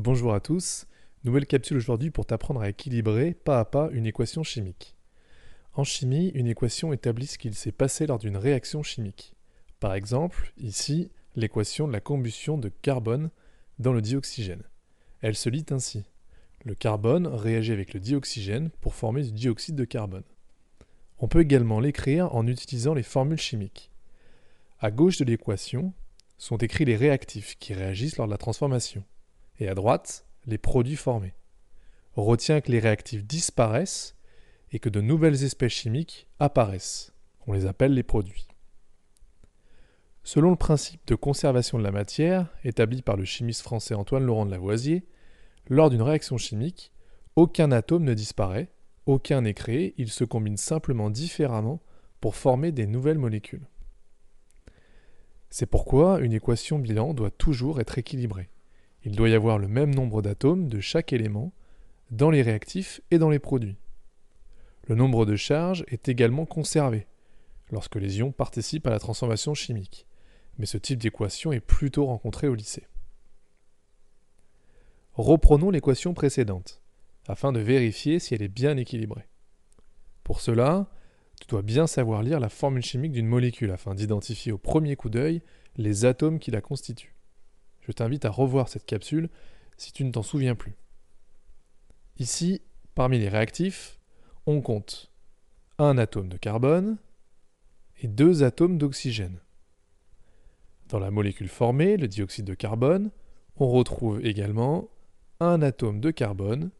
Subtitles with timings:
[0.00, 0.86] Bonjour à tous,
[1.24, 4.94] nouvelle capsule aujourd'hui pour t'apprendre à équilibrer pas à pas une équation chimique.
[5.74, 9.34] En chimie, une équation établit ce qu'il s'est passé lors d'une réaction chimique.
[9.80, 13.30] Par exemple, ici, l'équation de la combustion de carbone
[13.80, 14.62] dans le dioxygène.
[15.20, 16.04] Elle se lit ainsi.
[16.64, 20.22] Le carbone réagit avec le dioxygène pour former du dioxyde de carbone.
[21.18, 23.90] On peut également l'écrire en utilisant les formules chimiques.
[24.78, 25.92] À gauche de l'équation
[26.36, 29.02] sont écrits les réactifs qui réagissent lors de la transformation
[29.58, 31.34] et à droite, les produits formés.
[32.16, 34.16] On retient que les réactifs disparaissent
[34.72, 37.12] et que de nouvelles espèces chimiques apparaissent.
[37.46, 38.48] On les appelle les produits.
[40.24, 44.44] Selon le principe de conservation de la matière, établi par le chimiste français Antoine Laurent
[44.44, 45.06] de Lavoisier,
[45.68, 46.92] lors d'une réaction chimique,
[47.36, 48.68] aucun atome ne disparaît,
[49.06, 51.80] aucun n'est créé, il se combine simplement différemment
[52.20, 53.66] pour former des nouvelles molécules.
[55.50, 58.50] C'est pourquoi une équation bilan doit toujours être équilibrée.
[59.08, 61.54] Il doit y avoir le même nombre d'atomes de chaque élément
[62.10, 63.78] dans les réactifs et dans les produits.
[64.86, 67.06] Le nombre de charges est également conservé
[67.70, 70.06] lorsque les ions participent à la transformation chimique,
[70.58, 72.86] mais ce type d'équation est plutôt rencontré au lycée.
[75.14, 76.82] Reprenons l'équation précédente,
[77.28, 79.26] afin de vérifier si elle est bien équilibrée.
[80.22, 80.86] Pour cela,
[81.40, 85.08] tu dois bien savoir lire la formule chimique d'une molécule afin d'identifier au premier coup
[85.08, 85.40] d'œil
[85.78, 87.17] les atomes qui la constituent.
[87.88, 89.30] Je t'invite à revoir cette capsule
[89.78, 90.76] si tu ne t'en souviens plus.
[92.18, 92.60] Ici,
[92.94, 93.98] parmi les réactifs,
[94.44, 95.10] on compte
[95.78, 96.98] un atome de carbone
[98.02, 99.40] et deux atomes d'oxygène.
[100.88, 103.10] Dans la molécule formée, le dioxyde de carbone,
[103.56, 104.90] on retrouve également
[105.40, 106.70] un atome de carbone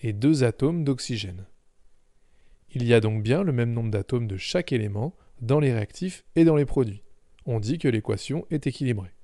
[0.00, 1.46] et deux atomes d'oxygène.
[2.72, 6.24] Il y a donc bien le même nombre d'atomes de chaque élément dans les réactifs
[6.36, 7.02] et dans les produits.
[7.46, 9.14] On dit que l'équation est équilibrée.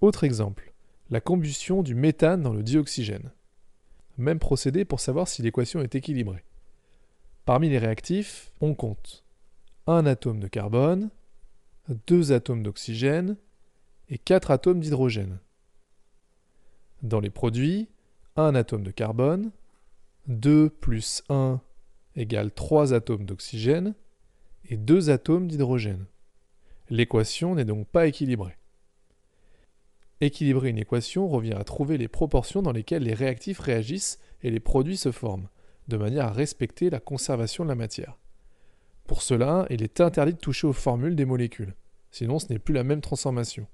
[0.00, 0.74] Autre exemple,
[1.10, 3.32] la combustion du méthane dans le dioxygène.
[4.18, 6.44] Même procédé pour savoir si l'équation est équilibrée.
[7.44, 9.24] Parmi les réactifs, on compte
[9.86, 11.10] un atome de carbone,
[12.06, 13.36] deux atomes d'oxygène
[14.08, 15.38] et quatre atomes d'hydrogène.
[17.02, 17.88] Dans les produits,
[18.36, 19.50] un atome de carbone,
[20.26, 21.60] 2 plus 1
[22.16, 23.94] égale 3 atomes d'oxygène
[24.68, 26.06] et 2 atomes d'hydrogène.
[26.90, 28.56] L'équation n'est donc pas équilibrée.
[30.22, 34.60] Équilibrer une équation revient à trouver les proportions dans lesquelles les réactifs réagissent et les
[34.60, 35.48] produits se forment,
[35.88, 38.18] de manière à respecter la conservation de la matière.
[39.06, 41.74] Pour cela, il est interdit de toucher aux formules des molécules,
[42.10, 43.66] sinon ce n'est plus la même transformation.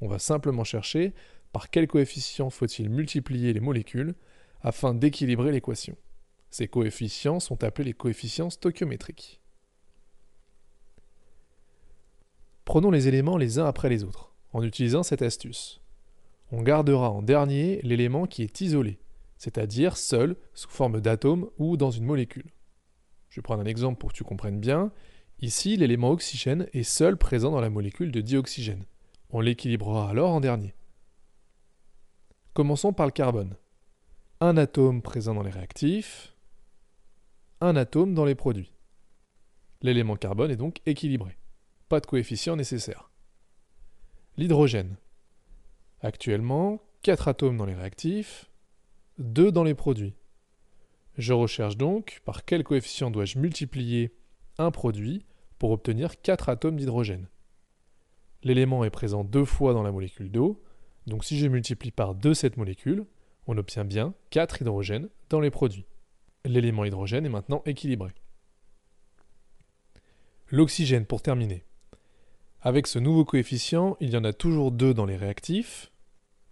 [0.00, 1.12] On va simplement chercher
[1.52, 4.14] par quel coefficient faut-il multiplier les molécules
[4.62, 5.96] afin d'équilibrer l'équation.
[6.50, 9.40] Ces coefficients sont appelés les coefficients stoichiométriques.
[12.64, 15.82] Prenons les éléments les uns après les autres en utilisant cette astuce.
[16.50, 18.98] On gardera en dernier l'élément qui est isolé,
[19.36, 22.50] c'est-à-dire seul, sous forme d'atome ou dans une molécule.
[23.28, 24.92] Je vais prendre un exemple pour que tu comprennes bien.
[25.40, 28.84] Ici, l'élément oxygène est seul présent dans la molécule de dioxygène.
[29.30, 30.74] On l'équilibrera alors en dernier.
[32.52, 33.56] Commençons par le carbone.
[34.40, 36.34] Un atome présent dans les réactifs,
[37.60, 38.72] un atome dans les produits.
[39.82, 41.36] L'élément carbone est donc équilibré.
[41.88, 43.10] Pas de coefficient nécessaire.
[44.36, 44.96] L'hydrogène.
[46.00, 48.50] Actuellement, 4 atomes dans les réactifs,
[49.18, 50.14] 2 dans les produits.
[51.16, 54.12] Je recherche donc par quel coefficient dois-je multiplier
[54.58, 55.24] un produit
[55.60, 57.28] pour obtenir 4 atomes d'hydrogène.
[58.42, 60.64] L'élément est présent deux fois dans la molécule d'eau,
[61.06, 63.06] donc si je multiplie par 2 cette molécule,
[63.46, 65.86] on obtient bien 4 hydrogènes dans les produits.
[66.44, 68.10] L'élément hydrogène est maintenant équilibré.
[70.48, 71.64] L'oxygène pour terminer.
[72.66, 75.92] Avec ce nouveau coefficient, il y en a toujours 2 dans les réactifs,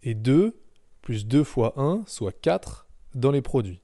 [0.02, 0.60] et 2
[1.00, 3.80] plus 2 fois 1, soit 4, dans les produits.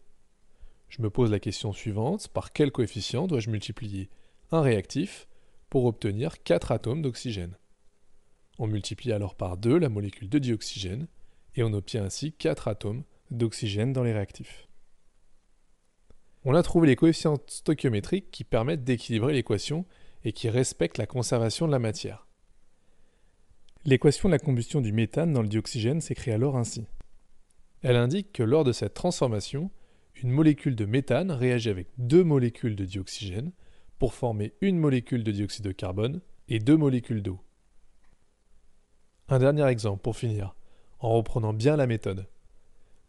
[0.90, 4.10] Je me pose la question suivante, par quel coefficient dois-je multiplier
[4.50, 5.26] un réactif
[5.70, 7.56] pour obtenir 4 atomes d'oxygène?
[8.58, 11.08] On multiplie alors par 2 la molécule de dioxygène,
[11.54, 14.68] et on obtient ainsi 4 atomes d'oxygène dans les réactifs.
[16.44, 19.86] On a trouvé les coefficients stoichiométriques qui permettent d'équilibrer l'équation
[20.24, 22.26] et qui respecte la conservation de la matière.
[23.84, 26.86] L'équation de la combustion du méthane dans le dioxygène s'écrit alors ainsi.
[27.82, 29.70] Elle indique que lors de cette transformation,
[30.22, 33.52] une molécule de méthane réagit avec deux molécules de dioxygène
[33.98, 37.40] pour former une molécule de dioxyde de carbone et deux molécules d'eau.
[39.28, 40.54] Un dernier exemple pour finir,
[41.00, 42.26] en reprenant bien la méthode.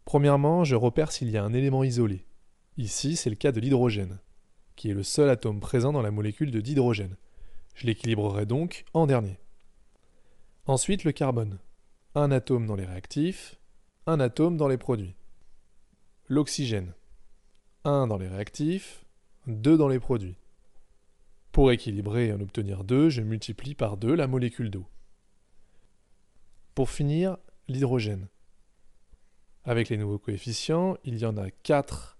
[0.04, 2.26] Premièrement, je repère s'il y a un élément isolé.
[2.76, 4.18] Ici, c'est le cas de l'hydrogène
[4.80, 7.18] qui est le seul atome présent dans la molécule de d'hydrogène.
[7.74, 9.38] Je l'équilibrerai donc en dernier.
[10.64, 11.58] Ensuite, le carbone.
[12.14, 13.60] un atome dans les réactifs,
[14.06, 15.16] un atome dans les produits.
[16.28, 16.94] L'oxygène,
[17.84, 19.04] 1 dans les réactifs,
[19.48, 20.38] 2 dans les produits.
[21.52, 24.86] Pour équilibrer et en obtenir 2, je multiplie par 2 la molécule d'eau.
[26.74, 27.36] Pour finir,
[27.68, 28.28] l'hydrogène.
[29.62, 32.16] Avec les nouveaux coefficients, il y en a 4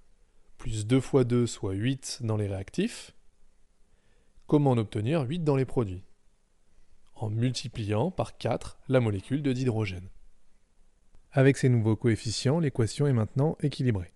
[0.61, 3.17] plus 2 fois 2, soit 8 dans les réactifs.
[4.47, 6.05] Comment en obtenir 8 dans les produits?
[7.15, 10.11] En multipliant par 4 la molécule de d'hydrogène.
[11.33, 14.13] Avec ces nouveaux coefficients, l'équation est maintenant équilibrée.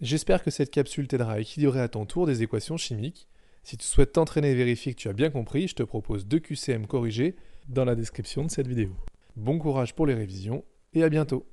[0.00, 3.28] J'espère que cette capsule t'aidera à équilibrer à ton tour des équations chimiques.
[3.62, 6.40] Si tu souhaites t'entraîner et vérifier que tu as bien compris, je te propose deux
[6.40, 7.36] QCM corrigés
[7.68, 8.96] dans la description de cette vidéo.
[9.36, 11.46] Bon courage pour les révisions et à bientôt